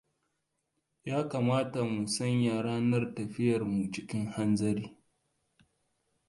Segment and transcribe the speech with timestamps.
[1.09, 4.85] Ya kamata mu sanya ranar tafiyarmu cikin hanzari.